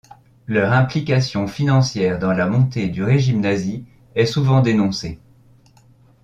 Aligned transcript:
Leur 0.47 0.71
implication 0.73 1.45
financière 1.45 2.17
dans 2.17 2.33
la 2.33 2.47
montée 2.47 2.89
du 2.89 3.03
régime 3.03 3.39
nazi 3.39 3.85
est 4.15 4.25
souvent 4.25 4.59
dénoncée. 4.61 5.19